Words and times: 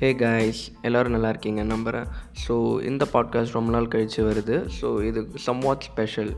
Hey 0.00 0.14
guys 0.14 0.72
எல்லோரும் 0.82 1.12
நல்லா 1.12 1.28
இருக்கீங்க 1.28 1.62
நம்புகிறேன் 1.62 2.04
ஸோ 2.48 2.82
இந்த 2.82 3.06
பாட்காஸ்ட் 3.12 3.52
ரொம்ப 3.52 3.70
நாள் 3.70 3.88
கழித்து 3.88 4.30
வருது. 4.30 4.68
ஸோ 4.80 5.04
இது 5.06 5.28
சம்வாட் 5.46 5.78
ஸ்பெஷல் 5.78 6.36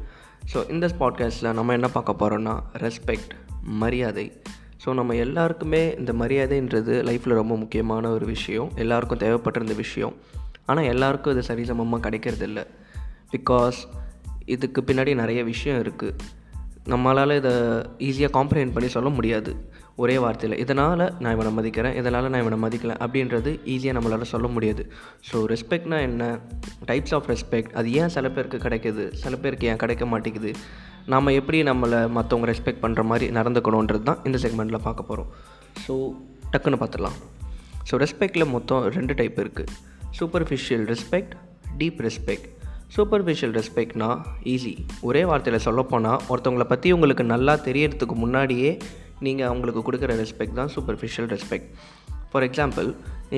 ஸோ 0.53 0.71
இந்த 0.71 0.87
பாட்காஸ்ட்டில் 0.99 1.53
நம்ம 1.53 1.73
என்ன 1.73 1.89
பார்க்க 1.89 2.13
போகிறோன்னா 2.13 2.55
ரெஸ்பெக்ட் 2.75 3.33
மரியாதை. 3.63 4.33
ஸோ 4.85 4.95
நம்ம 4.95 5.15
எல்லாருக்குமே 5.15 5.95
இந்த 5.99 6.13
மரியாதைன்றது 6.13 6.95
லைஃப்பில் 7.09 7.39
ரொம்ப 7.41 7.57
முக்கியமான 7.57 8.11
ஒரு 8.11 8.27
விஷயம். 8.27 8.71
எல்லாருக்கும் 8.77 9.19
தேவைப்பட்டிருந்த 9.19 9.75
விஷயம். 9.75 10.15
ஆனால் 10.67 10.85
எல்லாருக்கும் 10.85 11.39
இது 11.39 11.55
சரிசமமாக 11.55 12.01
கிடைக்கிறது 12.01 12.47
இல்லை 12.47 12.65
பிகாஸ் 13.33 13.81
இதுக்கு 14.45 14.81
பின்னாடி 14.81 15.15
நிறைய 15.15 15.43
விஷயம் 15.45 15.83
இருக்குது 15.83 16.17
நம்மளால் 16.89 17.37
இதை 17.37 17.53
ஈஸியாக 18.09 18.33
காம்ப்ரஹெண்ட் 18.39 18.73
பண்ணி 18.73 18.89
சொல்ல 18.89 19.09
முடியாது. 19.09 19.53
ஒரே 20.03 20.17
வார்த்தையில் 20.25 20.57
இதனால் 20.65 21.03
நான் 21.23 21.35
இவனை 21.37 21.51
மதிக்கிறேன் 21.59 21.97
இதனால் 22.01 22.29
நான் 22.33 22.43
இவனை 22.45 22.59
மதிக்கலை 22.65 22.95
அப்படின்றது 23.05 23.51
ஈஸியாக 23.75 23.97
நம்மளால் 23.97 24.31
சொல்ல 24.35 24.49
முடியாது. 24.55 24.83
ஸோ 25.29 25.37
ரெஸ்பெக்ட்னா 25.53 25.99
என்ன? 26.09 26.23
டைப்ஸ் 26.91 27.15
ஆஃப் 27.19 27.29
ரெஸ்பெக்ட் 27.33 27.75
அது 27.81 27.91
ஏன் 28.03 28.13
சில 28.17 28.29
பேருக்கு 28.37 28.61
கிடைக்குது? 28.67 29.05
சில 29.23 29.37
பேருக்கு 29.43 29.69
ஏன் 29.73 29.83
கிடைக்க 29.85 30.07
மாட்டேங்குது? 30.13 30.53
நாம் 31.15 31.37
எப்படி 31.41 31.59
நம்மளை 31.71 32.01
மற்றவங்க 32.19 32.49
ரெஸ்பெக்ட் 32.53 32.83
பண்ணுற 32.85 33.03
மாதிரி 33.11 33.29
நடந்துக்கணுன்றது 33.39 34.05
தான் 34.11 34.23
இந்த 34.31 34.41
செக்மெண்ட்டில் 34.45 34.85
பார்க்க 34.87 35.11
போகிறோம் 35.11 35.31
ஸோ 35.85 35.95
டக்குன்னு 36.53 36.81
பார்த்துடலாம். 36.83 37.19
ஸோ 37.89 37.97
ரெஸ்பெக்டில் 38.05 38.51
மொத்தம் 38.55 38.83
ரெண்டு 38.97 39.15
டைப் 39.21 39.39
இருக்குது 39.45 39.77
superficial 40.19 40.87
respect 40.93 41.35
deep 41.81 42.01
respect 42.07 42.49
superficial 42.95 43.53
ரெஸ்பெக்ட்னா 43.59 44.09
easy 44.53 44.73
ஒரே 45.09 45.21
வார்த்தையில் 45.31 45.65
சொல்லப்போனால் 45.67 46.23
ஒருத்தவங்களை 46.31 46.67
பற்றி 46.73 46.89
உங்களுக்கு 46.97 47.25
நல்லா 47.33 47.55
தெரியறதுக்கு 47.67 48.17
முன்னாடியே 48.23 48.71
நீங்கள் 49.27 49.49
அவங்களுக்கு 49.51 49.81
கொடுக்குற 49.87 50.15
ரெஸ்பெக்ட் 50.23 50.59
தான் 50.61 50.73
சூப்பர்ஃபிஷியல் 50.75 51.29
ரெஸ்பெக்ட் 51.35 51.71
ஃபார் 52.31 52.47
எக்ஸாம்பிள் 52.49 52.89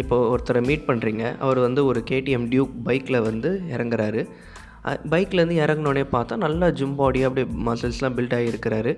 இப்போ 0.00 0.16
ஒருத்தரை 0.32 0.60
மீட் 0.68 0.88
பண்ணுறீங்க 0.88 1.24
அவர் 1.38 1.58
வந்து 1.58 1.80
ஒரு 1.90 2.00
கேடிஎம் 2.10 2.46
டியூக் 2.52 2.74
பைக்கில் 2.84 3.20
வந்து 3.20 3.50
இறங்குறாரு. 3.74 4.22
பைக்லேருந்து 5.12 5.56
இறங்கினோடனே 5.64 6.04
பார்த்தா 6.14 6.36
நல்லா 6.44 6.68
ஜிம் 6.78 6.96
பாடி 7.00 7.20
அப்படியே 7.22 7.46
மசில்ஸ்லாம் 7.68 8.16
பில்ட் 8.18 8.36
ஆகியிருக்கிறாரு 8.38 8.92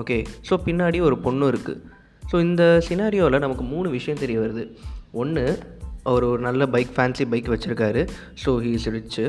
ஓகே 0.00 0.16
ஸோ 0.48 0.56
பின்னாடி 0.66 0.98
ஒரு 1.08 1.18
பொண்ணு 1.26 1.46
இருக்குது 1.52 1.80
ஸோ 2.30 2.38
இந்த 2.40 2.64
சினாரியோவில் 2.88 3.44
நமக்கு 3.44 3.64
மூணு 3.74 3.88
விஷயம் 3.96 4.20
தெரிய 4.22 4.38
வருது. 4.40 4.64
ஒன்று 5.22 5.44
அவர் 6.10 6.24
ஒரு 6.30 6.40
நல்ல 6.46 6.66
பைக் 6.74 6.92
ஃபேன்சி 6.96 7.24
பைக் 7.32 7.48
வச்சுருக்காரு. 7.54 8.02
ஸோ 8.42 8.50
ஹீஸ் 8.66 8.86
ரிச்சு 8.96 9.24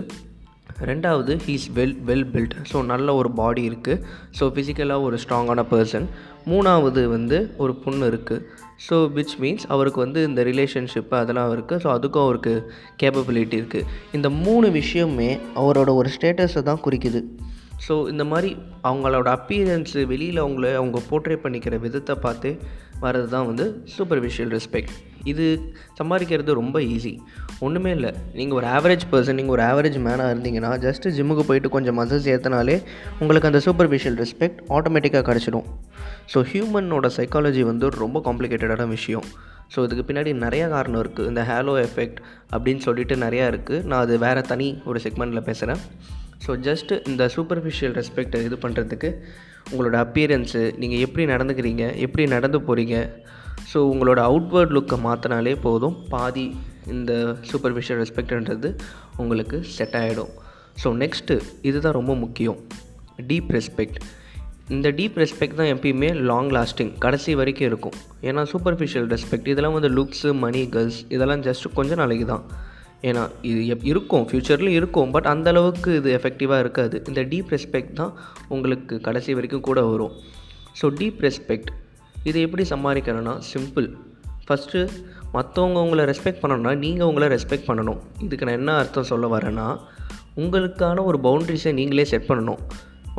ரெண்டாவது 0.86 1.40
he's 1.46 1.68
well 1.76 1.96
well 2.08 2.26
built 2.34 2.56
so 2.72 2.86
நல்ல 2.86 3.14
ஒரு 3.14 3.32
பாடி 3.32 3.70
இருக்குது 3.70 4.02
ஸோ 4.40 4.44
ஃபிசிக்கலாக 4.44 5.02
ஒரு 5.02 5.18
ஸ்ட்ராங்கான 5.28 5.64
பர்சன் 5.72 6.08
மூணாவது 6.46 7.06
வந்து 7.06 7.54
ஒரு 7.58 7.76
பொண்ணு 7.76 8.08
இருக்குது 8.08 8.46
ஸோ 8.90 8.96
விச் 9.16 9.36
மீன்ஸ் 9.40 9.66
அவருக்கு 9.68 10.00
வந்து 10.00 10.24
இந்த 10.24 10.44
ரிலேஷன்ஷிப்பு 10.44 11.16
அதெல்லாம் 11.16 11.52
இருக்குது 11.58 11.80
ஸோ 11.80 11.90
அதுக்கும் 11.96 12.24
அவருக்கு 12.24 12.72
கேப்பபிலிட்டி 13.04 13.58
இருக்குது 13.62 13.86
இந்த 14.12 14.30
மூணு 14.30 14.72
விஷயமே 14.72 15.40
அவரோட 15.56 15.94
ஒரு 15.94 16.10
ஸ்டேட்டஸை 16.22 16.62
தான் 16.62 16.82
குறிக்குது. 16.84 17.22
ஸோ 17.88 18.10
இந்த 18.10 18.24
மாதிரி 18.24 18.58
அவங்களோட 18.84 19.38
அப்பீரன்ஸு 19.38 20.06
வெளியில் 20.06 20.44
அவங்கள 20.44 20.76
அவங்க 20.76 21.02
போர்ட்ரேட் 21.10 21.44
பண்ணிக்கிற 21.44 21.80
விதத்தை 21.80 22.16
பார்த்து 22.16 22.58
வர்றது 23.02 23.28
தான் 23.28 23.46
வந்து 23.46 23.84
சூப்பர்ஃபிஷியல் 23.98 24.60
ரெஸ்பெக்ட் 24.60 24.94
இது 25.24 25.46
சம்பாதிக்கிறது 26.00 26.54
ரொம்ப 26.54 26.80
ஈஸி 26.80 27.14
ஒன்றுமே 27.60 27.92
இல்லை. 27.98 28.12
நீங்கள் 28.34 28.58
ஒரு 28.58 28.68
ஆவரேஜ் 28.78 29.06
பர்சன் 29.12 29.38
நீங்கள் 29.40 29.56
ஒரு 29.58 29.64
ஆவரேஜ் 29.64 29.98
மேனாக 30.08 30.34
இருந்தீங்கன்னா 30.34 30.72
ஜஸ்ட்டு 30.86 31.14
ஜிம்முக்கு 31.18 31.46
போயிட்டு 31.50 31.70
கொஞ்சம் 31.70 31.98
மசில்ஸ் 32.00 32.30
ஏற்றினாலே 32.34 32.78
உங்களுக்கு 33.20 33.50
அந்த 33.52 33.62
சூப்பர்ஃபிஷியல் 33.68 34.18
ரெஸ்பெக்ட் 34.24 34.62
ஆட்டோமேட்டிக்காக 34.78 35.26
கிடச்சிடும். 35.30 35.68
ஸோ 36.34 36.42
ஹியூமனோட 36.52 37.10
சைக்காலஜி 37.18 37.64
வந்து 37.72 37.90
ரொம்ப 38.04 38.22
காம்ப்ளிகேட்டடான 38.28 38.88
விஷயம். 38.88 39.28
ஸோ 39.74 39.84
இதுக்கு 39.86 40.04
பின்னாடி 40.08 40.32
நிறையா 40.46 40.66
காரணம் 40.70 41.02
இருக்குது 41.04 41.28
இந்த 41.28 41.42
ஹேலோ 41.50 41.76
எஃபெக்ட் 41.84 42.18
அப்படின்னு 42.54 42.82
சொல்லிட்டு 42.88 43.16
நிறையா 43.16 43.46
இருக்குது 43.52 43.84
நான் 43.84 44.02
அது 44.06 44.18
வேறு 44.20 44.42
தனி 44.42 44.68
ஒரு 44.86 45.00
செக்மெண்ட்டில் 45.04 45.48
பேசுகிறேன் 45.50 45.82
ஸோ 46.46 46.52
ஜஸ்ட்டு 46.68 47.08
இந்த 47.10 47.24
சூப்பர்ஃபிஷியல் 47.36 47.94
ரெஸ்பெக்டை 48.00 48.40
இது 48.48 48.58
பண்ணுறதுக்கு 48.62 49.10
உங்களோட 49.72 49.98
அப்பியரன்ஸு 50.06 50.62
நீங்கள் 50.78 51.00
எப்படி 51.00 51.26
நடந்துக்கிறீங்க 51.34 51.96
எப்படி 51.96 52.28
நடந்து 52.28 52.60
போகிறீங்க 52.60 52.96
ஸோ 53.72 53.80
உங்களோட 53.92 54.20
அவுட்வேர்ட் 54.30 54.74
லுக்கை 54.78 54.98
மாற்றினாலே 55.08 55.54
போதும். 55.66 55.98
பாதி 56.14 56.46
இந்த 56.94 57.12
சூப்பர்ஃபிஷியல் 57.50 58.00
ரெஸ்பெக்ட்ன்றது 58.04 58.70
உங்களுக்கு 59.22 59.58
செட் 59.76 59.98
ஆகிடும் 60.00 60.32
ஸோ 60.82 60.90
நெக்ஸ்ட்டு 61.04 61.36
இதுதான் 61.70 61.96
ரொம்ப 62.00 62.14
முக்கியம். 62.24 62.60
டீப் 63.30 63.52
ரெஸ்பெக்ட் 63.58 64.00
இந்த 64.76 64.88
டீப் 64.98 65.18
ரெஸ்பெக்ட் 65.22 65.58
தான் 65.60 65.72
எப்பயுமே 65.76 66.10
லாங் 66.30 66.50
லாஸ்டிங் 66.58 66.92
கடைசி 67.06 67.32
வரைக்கும் 67.40 67.68
இருக்கும். 67.70 67.96
ஏன்னா 68.28 68.42
சூப்பர்ஃபிஷியல் 68.52 69.08
ரெஸ்பெக்ட் 69.14 69.50
இதெல்லாம் 69.54 69.76
வந்து 69.78 69.90
லுக்ஸு 69.98 70.30
மணி 70.44 70.62
கேர்ள்ஸ் 70.76 71.00
இதெல்லாம் 71.16 71.44
ஜஸ்ட் 71.48 71.68
கொஞ்சம் 71.78 72.02
நாளைக்கு 72.02 72.26
தான். 72.34 72.46
ஏன்னா 73.10 73.24
இது 73.52 73.62
எப் 73.74 73.86
இருக்கும். 73.92 74.26
ஃப்யூச்சரில் 74.30 74.72
இருக்கும். 74.80 75.12
பட் 75.16 75.28
அந்த 75.34 75.50
அளவுக்கு 75.54 75.92
இது 76.00 76.10
எஃபெக்டிவாக 76.18 76.64
இருக்காது. 76.66 76.98
இந்த 77.10 77.22
டீப் 77.32 77.52
ரெஸ்பெக்ட் 77.56 77.96
தான் 78.02 78.14
உங்களுக்கு 78.56 78.98
கடைசி 79.08 79.34
வரைக்கும் 79.40 79.66
கூட 79.70 79.82
வரும். 79.92 80.14
ஸோ 80.82 80.88
டீப் 81.00 81.22
ரெஸ்பெக்ட் 81.28 81.72
இது 82.30 82.38
எப்படி 82.46 82.64
சம்பாதிக்கணும்னா 82.74 83.34
சிம்பிள் 83.52 83.88
ஃபஸ்ட்டு 84.46 84.80
மற்றவங்க 85.36 85.80
உங்களை 85.86 86.04
ரெஸ்பெக்ட் 86.12 86.42
பண்ணணும்னா 86.44 86.72
நீங்கள் 86.84 87.10
உங்களை 87.10 87.28
ரெஸ்பெக்ட் 87.34 87.68
பண்ணணும். 87.70 88.00
இதுக்கு 88.26 88.46
நான் 88.48 88.60
என்ன 88.60 88.72
அர்த்தம் 88.82 89.10
சொல்ல 89.12 89.28
வரேன்னா 89.34 89.68
உங்களுக்கான 90.42 91.04
ஒரு 91.10 91.18
பவுண்ட்ரிஸை 91.26 91.72
நீங்களே 91.80 92.06
செட் 92.12 92.28
பண்ணணும். 92.30 92.62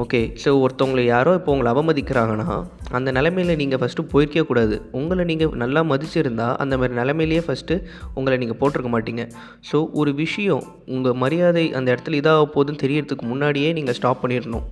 ஓகே 0.02 0.20
ஸோ 0.42 0.50
ஒருத்தவங்களை 0.64 1.02
யாரோ 1.06 1.32
இப்போ 1.38 1.50
உங்களை 1.54 1.70
அவமதிக்கிறாங்கன்னா 1.72 2.54
அந்த 2.98 3.08
நிலமையில் 3.16 3.58
நீங்கள் 3.62 3.80
ஃபஸ்ட்டு 3.80 4.06
போயிருக்கே 4.12 4.44
கூடாது. 4.50 4.76
உங்களை 5.00 5.24
நீங்கள் 5.30 5.52
நல்லா 5.62 5.80
மதிச்சிருந்தா 5.90 6.46
அந்த 6.62 6.74
மாதிரி 6.80 6.94
நிலமையிலேயே 7.00 7.42
ஃபஸ்ட்டு 7.48 7.76
உங்களை 8.18 8.36
நீங்கள் 8.42 8.58
போட்டிருக்க 8.60 8.92
மாட்டீங்க. 8.94 9.24
ஸோ 9.70 9.78
ஒரு 10.02 10.12
விஷயம் 10.22 10.64
உங்கள் 10.94 11.18
மரியாதை 11.24 11.66
அந்த 11.80 11.88
இடத்துல 11.94 12.20
இதாக 12.22 12.46
போகுதுன்னு 12.54 12.82
தெரியறதுக்கு 12.84 13.26
முன்னாடியே 13.32 13.72
நீங்கள் 13.80 13.98
ஸ்டாப் 14.00 14.22
பண்ணிடணும். 14.24 14.66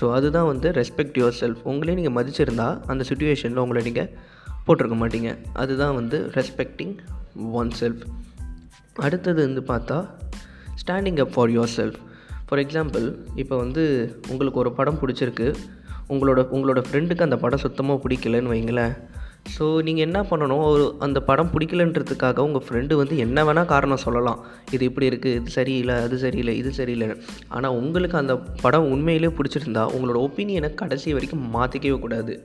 ஸோ 0.00 0.12
அதுதான் 0.12 0.46
வந்து 0.46 0.70
ரெஸ்பெக்ட் 0.70 1.18
யுவர் 1.20 1.36
செல்ஃப் 1.40 1.60
உங்களே 1.62 1.94
நீங்கள் 1.94 2.16
மதிச்சிருந்தா 2.18 2.68
அந்த 2.86 3.04
சுச்சுவேஷனில் 3.08 3.62
உங்களை 3.64 3.82
நீங்கள் 3.82 4.10
போட்டிருக்க 4.66 4.96
மாட்டீங்க. 5.02 5.36
அதுதான் 5.52 5.94
வந்து 5.94 6.30
ரெஸ்பெக்டிங் 6.34 6.94
ஒன் 7.60 7.70
செல்ஃப் 7.80 8.04
அடுத்தது 8.94 9.40
வந்து 9.46 9.62
பார்த்தா 9.72 9.98
standing 10.82 11.20
up 11.20 11.32
for 11.32 11.50
yourself 11.76 11.98
for 12.46 12.60
example 12.64 13.06
இப்போ 13.34 13.56
வந்து 13.56 13.82
உங்களுக்கு 14.28 14.58
ஒரு 14.58 14.72
படம் 14.72 14.98
பிடிச்சிருக்கு. 15.02 15.54
உங்களோட 16.08 16.40
உங்களோட 16.56 16.80
ஃப்ரெண்டுக்கு 16.86 17.26
அந்த 17.28 17.36
படம் 17.36 17.58
சுத்தமாக 17.58 18.02
பிடிக்கலன்னு 18.04 18.52
வைங்களேன். 18.54 18.94
ஸோ 19.46 19.82
நீங்கள் 19.82 20.04
என்ன 20.04 20.20
பண்ணணும்? 20.30 20.62
ஒரு 20.64 20.96
அந்த 20.98 21.20
படம் 21.20 21.50
பிடிக்கலன்றதுக்காக 21.52 22.38
உங்கள் 22.38 22.64
ஃப்ரெண்டு 22.68 22.94
வந்து 22.94 23.16
என்ன 23.16 23.44
வேணால் 23.44 23.64
காரணம் 23.64 23.96
சொல்லலாம். 23.96 24.44
இது 24.70 24.84
இப்படி 24.84 25.08
இருக்குது 25.08 25.34
இது 25.40 25.50
சரியில்லை 25.50 25.94
அது 25.94 26.18
சரியில்லை 26.18 26.56
இது 26.56 26.72
சரியில்லைன்னு 26.76 27.16
ஆனால் 27.48 27.72
உங்களுக்கு 27.72 28.18
அந்த 28.18 28.36
படம் 28.36 28.90
உண்மையிலே 28.90 29.26
பிடிச்சிருந்தா 29.26 29.84
உங்களோட 29.96 30.20
ஒப்பீனியனை 30.28 30.74
கடைசி 30.74 31.12
வரைக்கும் 31.12 31.44
மாற்றிக்கவே 31.54 31.98
கூடாது. 32.00 32.36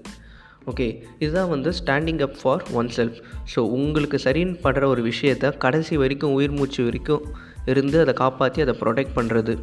ஓகே 0.65 1.03
இதுதான் 1.19 1.49
வந்து 1.49 1.69
standing 1.69 2.21
up 2.21 2.37
for 2.41 2.63
oneself 2.95 3.19
so 3.55 3.59
உங்களுக்கு 3.59 4.17
சரின்னு 4.23 4.57
படுற 4.63 4.85
ஒரு 4.85 5.01
விஷயத்த 5.01 5.57
கடைசி 5.57 5.97
வரைக்கும் 5.97 6.33
உயிர் 6.33 6.51
மூச்சு 6.51 6.83
வரைக்கும் 6.83 7.23
இருந்து 7.65 7.99
அதை 7.99 8.13
காப்பாற்றி 8.13 8.61
அதை 8.61 8.75
ப்ரொடெக்ட் 8.81 9.15
பண்ணுறது 9.15 9.57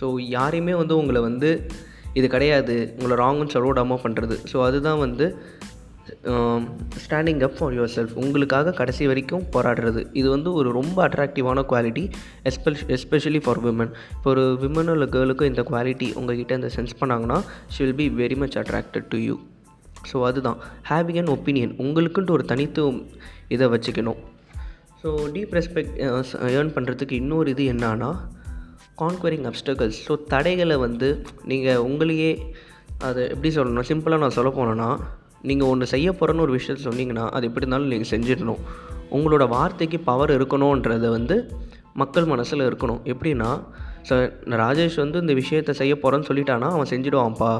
ஸோ 0.00 0.20
யாரையுமே 0.28 0.74
வந்து 0.74 0.96
உங்களை 0.96 1.20
வந்து 1.20 1.66
இது 2.12 2.28
கிடையாது 2.28 2.94
உங்களை 2.96 3.16
ராங்குன்னு 3.16 3.50
சொல்ல 3.50 3.68
விடாமல் 3.68 4.02
பண்ணுறது 4.02 4.36
ஸோ 4.52 4.64
அதுதான் 4.64 4.98
வந்து 4.98 5.38
standing 7.02 7.42
up 7.46 7.54
for 7.58 7.74
your 7.76 7.92
self 7.94 8.14
உங்களுக்காக 8.22 8.72
கடைசி 8.80 9.04
வரைக்கும் 9.10 9.44
போராடுறது. 9.54 10.00
இது 10.12 10.28
வந்து 10.30 10.50
ஒரு 10.52 10.68
ரொம்ப 10.78 10.98
அட்ராக்டிவான 11.06 11.62
குவாலிட்டி 11.70 12.04
எஸ்பெஷ் 12.50 12.82
எஸ்பெஷலி 12.96 13.40
ஃபார் 13.44 13.60
விமன் 13.66 13.92
இப்போ 14.16 14.30
ஒரு 14.30 14.44
விமனோ 14.62 14.94
இல்லை 14.96 15.08
கேர்ளுக்கும் 15.14 15.50
இந்த 15.52 15.62
குவாலிட்டி 15.70 16.08
உங்ககிட்ட 16.20 16.58
இந்த 16.60 16.70
சென்ஸ் 16.76 16.92
பண்ணாங்கன்னா 17.00 17.38
she 17.74 17.80
will 17.84 17.98
be 18.02 18.08
very 18.22 18.36
much 18.42 18.58
attracted 18.62 19.08
to 19.12 19.20
you 19.28 19.36
so 20.10 20.18
அதுதான். 20.28 20.58
ஹேவிங் 20.90 21.20
அன் 21.22 21.32
ஒப்பீனியன் 21.36 21.72
உங்களுக்குன்ட்டு 21.84 22.34
ஒரு 22.36 22.44
தனித்துவம் 22.52 23.00
இதை 23.54 23.68
வச்சுக்கணும். 23.74 24.20
ஸோ 25.02 25.08
டீப் 25.34 25.54
ரெஸ்பெக்ட் 25.58 25.96
ஏர்ன் 26.58 26.74
பண்ணுறதுக்கு 26.76 27.16
இன்னொரு 27.22 27.50
இது 27.54 27.64
என்னன்னா 27.72 28.10
கான்குவரிங் 29.02 29.46
அப்டக்கல்ஸ் 29.50 30.00
ஸோ 30.08 30.14
தடைகளை 30.34 30.76
வந்து 30.76 31.08
நீங்கள் 31.52 31.82
உங்களையே 31.88 32.32
அதை 33.08 33.22
எப்படி 33.28 33.50
சொல்லணும்? 33.56 33.88
சிம்பிளாக 33.90 34.22
நான் 34.24 34.38
சொல்ல 34.38 34.52
போனேன்னா 34.58 34.90
நீங்கள் 35.48 35.68
ஒன்று 35.72 35.86
செய்ய 35.92 36.08
போகிறேன்னு 36.12 36.44
ஒரு 36.46 36.54
விஷயத்தை 36.58 36.82
சொன்னீங்கன்னா 36.88 37.24
அது 37.36 37.46
எப்படி 37.48 37.64
இருந்தாலும் 37.64 37.92
நீங்கள் 37.92 38.12
செஞ்சிடணும். 38.14 38.62
உங்களோட 39.16 39.44
வார்த்தைக்கு 39.48 40.00
பவர் 40.08 40.32
இருக்கணுன்றத 40.38 41.08
வந்து 41.16 41.36
மக்கள் 41.94 42.30
மனசில் 42.32 42.66
இருக்கணும். 42.68 43.00
எப்படின்னா 43.12 43.50
ஸோ 44.08 44.14
ராஜேஷ் 44.62 44.98
வந்து 45.02 45.18
இந்த 45.20 45.34
விஷயத்தை 45.40 45.72
செய்ய 45.80 45.94
போகிறேன்னு 45.94 46.28
சொல்லிட்டானா 46.28 46.68
அவன் 46.76 46.90
செஞ்சிடுவான்ப்பா. 46.92 47.52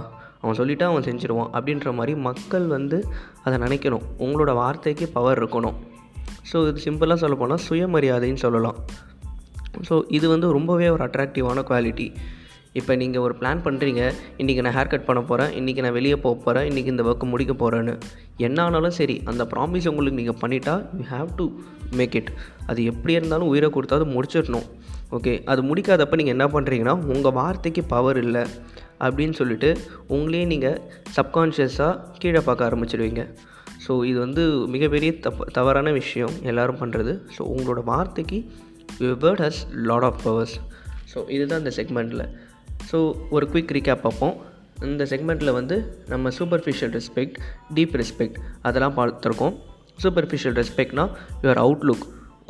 அவன் 0.43 0.59
சொல்லிட்டா 0.61 0.87
அவன் 0.93 1.07
செஞ்சிடுவான் 1.09 1.51
அப்படின்ற 1.57 1.89
மாதிரி 1.97 2.13
மக்கள் 2.29 2.67
வந்து 2.67 2.99
அதை 3.45 3.57
நினைக்கணும். 3.65 4.05
உங்களோட 4.25 4.53
வார்த்தைக்கு 4.61 5.07
பவர் 5.17 5.41
இருக்கணும். 5.41 5.77
ஸோ 6.51 6.57
இது 6.69 6.81
சிம்பிளாக 6.87 7.19
சொல்ல 7.23 7.37
போனால் 7.43 7.63
சுயமரியாதைன்னு 7.69 8.43
சொல்லலாம். 8.45 8.79
ஸோ 9.89 9.97
இது 10.19 10.27
வந்து 10.29 10.47
ரொம்பவே 10.57 10.89
ஒரு 10.89 11.03
அட்ராக்டிவான 11.09 11.65
குவாலிட்டி 11.69 12.07
இப்போ 12.73 12.97
நீங்கள் 12.97 13.23
ஒரு 13.23 13.35
பிளான் 13.41 13.63
பண்ணுறீங்க 13.65 14.03
இன்றைக்கி 14.39 14.61
நான் 14.61 14.75
ஹேர் 14.75 14.89
கட் 14.89 15.05
பண்ண 15.05 15.21
போகிறேன் 15.21 15.51
இன்றைக்கி 15.61 15.81
நான் 15.81 15.93
வெளியே 15.93 16.17
போக 16.17 16.35
போகிறேன் 16.45 16.67
இன்றைக்கி 16.71 16.87
இந்த 16.87 17.03
ஒர்க்கு 17.03 17.27
முடிக்க 17.29 17.53
போகிறேன்னு 17.53 17.95
என்ன 18.37 18.63
ஆனாலும் 18.63 18.91
சரி 18.91 19.17
அந்த 19.25 19.45
ப்ராமிஸ் 19.45 19.89
உங்களுக்கு 19.89 20.21
நீங்கள் 20.21 20.39
பண்ணிட்டா 20.43 20.75
you 20.99 21.05
have 21.11 21.31
to 21.37 21.47
make 21.97 22.15
it 22.15 22.31
அது 22.67 22.85
எப்படி 22.85 23.13
இருந்தாலும் 23.13 23.49
உயிரை 23.49 23.71
கொடுத்தாது 23.71 24.05
முடிச்சிடணும். 24.05 24.67
ஓகே 25.11 25.33
அது 25.45 25.61
முடிக்காதப்ப 25.63 26.19
நீங்கள் 26.21 26.37
என்ன 26.37 26.47
பண்ணுறீங்கன்னா 26.47 26.95
உங்கள் 27.15 27.33
வார்த்தைக்கு 27.33 27.85
பவர் 27.85 28.17
இல்லை 28.17 28.45
அப்படின்னு 29.01 29.33
சொல்லிட்டு 29.33 29.71
உங்களே 30.07 30.45
நீங்கள் 30.45 30.81
சப்கான்ஷியஸாக 31.17 31.95
கீழே 32.19 32.41
பார்க்க 32.41 32.69
ஆரம்பிச்சிடுவீங்க. 32.69 33.25
ஸோ 33.87 33.93
இது 34.05 34.19
வந்து 34.19 34.43
மிகப்பெரிய 34.75 35.11
தப் 35.27 35.45
தவறான 35.53 35.93
விஷயம் 35.93 36.35
எல்லோரும் 36.43 36.81
பண்ணுறது 36.81 37.13
ஸோ 37.39 37.43
உங்களோட 37.55 37.83
வார்த்தைக்கு 37.85 38.39
word 39.25 39.43
has 39.47 39.61
lot 39.89 40.03
of 40.03 40.21
powers 40.25 40.57
so 41.15 41.19
இதுதான் 41.31 41.59
இந்த 41.59 41.73
செக்மெண்ட்டில் 41.77 42.25
ஸோ 42.89 42.99
ஒரு 43.37 43.47
குயிக் 43.53 43.75
ரீகேப் 43.77 44.05
பார்ப்போம். 44.07 44.35
இந்த 44.89 45.05
செக்மெண்ட்டில் 45.11 45.57
வந்து 45.59 45.77
நம்ம 46.13 46.31
சூப்பர்ஃபிஷியல் 46.39 46.93
ரெஸ்பெக்ட் 46.99 47.37
டீப் 47.77 47.97
ரெஸ்பெக்ட் 48.01 48.39
அதெல்லாம் 48.69 48.97
பார்த்துருக்கோம். 48.99 49.55
சூப்பர்ஃபிஷியல் 50.03 50.57
ரெஸ்பெக்ட்னா 50.61 51.05
யுவர் 51.43 51.61
அவுட்லுக் 51.65 52.05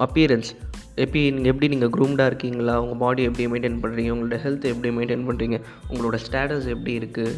அப்பியரன்ஸ் 0.06 0.50
எப்படி 1.02 1.20
நீங்கள் 1.34 1.50
எப்படி 1.52 1.68
நீங்கள் 1.72 1.92
க்ரூம்டாக 1.96 2.30
இருக்கீங்களா? 2.30 2.74
உங்கள் 2.82 3.00
பாடி 3.02 3.22
எப்படி 3.28 3.44
மெயின்டைன் 3.52 3.80
பண்ணுறீங்க 3.82 4.10
உங்களோட 4.14 4.38
ஹெல்த் 4.44 4.66
எப்படி 4.72 4.90
மெயின்டைன் 4.98 5.26
பண்ணுறீங்க 5.28 5.56
உங்களோட 5.92 6.18
ஸ்டேட்டஸ் 6.26 6.68
எப்படி 6.74 6.92
இருக்குது 7.00 7.34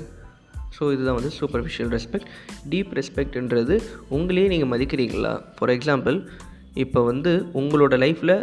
ஸோ 0.77 0.83
இதுதான் 0.95 1.19
வந்து 1.19 1.33
சூப்பர்ஃபிஷியல் 1.39 1.91
ரெஸ்பெக்ட் 1.97 2.29
டீப் 2.73 2.93
ரெஸ்பெக்ட்ன்றது 2.99 3.75
உங்களையே 4.17 4.47
நீங்கள் 4.53 4.71
மதிக்கிறீங்களா? 4.75 5.33
ஃபார் 5.57 5.73
எக்ஸாம்பிள் 5.77 6.17
இப்போ 6.85 7.01
வந்து 7.11 7.33
உங்களோட 7.61 7.95
லைஃப்பில் 8.05 8.37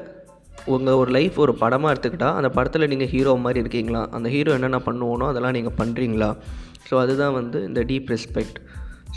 உங்கள் 0.65 0.94
ஒரு 0.94 1.11
லைஃப் 1.11 1.39
ஒரு 1.39 1.53
படமாக 1.56 1.94
எடுத்துக்கிட்டால் 1.94 2.38
அந்த 2.39 2.50
படத்தில் 2.50 2.88
நீங்கள் 2.88 3.07
ஹீரோ 3.07 3.35
மாதிரி 3.35 3.59
இருக்கீங்களா? 3.63 4.01
அந்த 4.11 4.29
ஹீரோ 4.29 4.51
என்னென்ன 4.53 4.81
பண்ணுவோனோ 4.85 5.27
அதெல்லாம் 5.27 5.56
நீங்கள் 5.57 5.77
பண்ணுறீங்களா 5.81 6.29
ஸோ 6.89 7.00
அதுதான் 7.00 7.33
வந்து 7.33 7.65
இந்த 7.65 7.81
டீப் 7.81 8.11
ரெஸ்பெக்ட் 8.15 8.59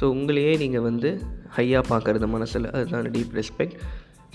ஸோ 0.01 0.05
உங்களையே 0.05 0.59
நீங்கள் 0.59 0.81
வந்து 0.81 1.11
ஹையாக 1.57 1.85
பார்க்குறது 1.91 2.27
மனசில். 2.27 2.71
அதுதான் 2.71 3.11
deep 3.17 3.35
respect 3.41 3.77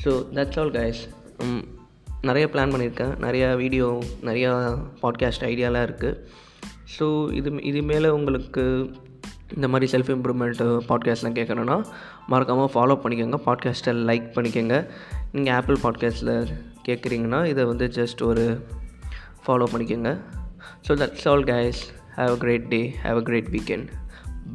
so 0.04 0.12
that's 0.36 0.60
all 0.60 0.72
guys 0.72 1.02
நிறைய 2.22 2.46
பிளான் 2.54 2.74
பண்ணியிருக்கேன். 2.74 3.14
நிறையா 3.26 3.56
வீடியோ 3.56 3.88
நிறையா 4.24 4.52
பாட்காஸ்ட் 5.02 5.46
ஐடியாலாம் 5.52 5.86
இருக்குது 5.90 6.20
ஸோ 7.00 7.34
இது 7.34 7.50
இது 7.64 7.82
மேலே 7.82 8.10
உங்களுக்கு 8.10 8.64
இந்த 9.56 9.68
மாதிரி 9.68 9.98
செல்ஃப் 9.98 10.12
இம்ப்ரூவ்மெண்ட் 10.16 10.62
பாட்காஸ்ட்லாம் 10.90 11.38
கேட்கணுன்னா 11.40 11.86
மறக்காமல் 12.28 12.72
ஃபாலோ 12.74 13.00
பண்ணிக்கோங்க. 13.00 13.38
பாட்காஸ்ட்டை 13.46 13.94
லைக் 14.10 14.28
பண்ணிக்கோங்க. 14.36 14.90
நீங்கள் 15.32 15.54
ஆப்பிள் 15.54 15.78
பாட்காஸ்ட்டில் 15.84 16.48
கேட்குறீங்கன்னா 16.86 17.46
இதை 17.46 17.64
வந்து 17.64 17.88
ஜஸ்ட் 17.88 18.24
ஒரு 18.24 18.66
ஃபாலோ 19.48 19.68
பண்ணிக்கோங்க. 19.74 20.18
So 20.88 20.92
that's 20.92 21.30
all 21.30 21.44
guys 21.44 21.82
have 22.16 22.32
a 22.32 22.38
great 22.38 22.68
day 22.68 22.96
have 23.04 23.18
a 23.18 23.22
great 23.22 23.48
weekend 23.48 23.88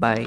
bye 0.01 0.27